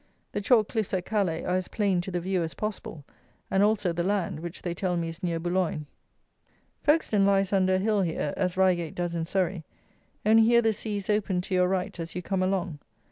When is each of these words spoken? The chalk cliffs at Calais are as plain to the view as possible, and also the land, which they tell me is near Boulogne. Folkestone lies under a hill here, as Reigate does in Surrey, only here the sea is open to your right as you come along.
The 0.31 0.41
chalk 0.41 0.69
cliffs 0.69 0.95
at 0.95 1.05
Calais 1.05 1.43
are 1.45 1.55
as 1.57 1.67
plain 1.67 2.01
to 2.01 2.09
the 2.09 2.19
view 2.19 2.41
as 2.41 2.55
possible, 2.55 3.05
and 3.51 3.61
also 3.61 3.93
the 3.93 4.03
land, 4.03 4.39
which 4.39 4.63
they 4.63 4.73
tell 4.73 4.97
me 4.97 5.09
is 5.09 5.21
near 5.21 5.39
Boulogne. 5.39 5.85
Folkestone 6.81 7.23
lies 7.23 7.53
under 7.53 7.75
a 7.75 7.77
hill 7.77 8.01
here, 8.01 8.33
as 8.35 8.57
Reigate 8.57 8.95
does 8.95 9.13
in 9.13 9.27
Surrey, 9.27 9.63
only 10.25 10.41
here 10.41 10.63
the 10.63 10.73
sea 10.73 10.97
is 10.97 11.07
open 11.07 11.39
to 11.41 11.53
your 11.53 11.67
right 11.67 11.99
as 11.99 12.15
you 12.15 12.23
come 12.23 12.41
along. 12.41 12.79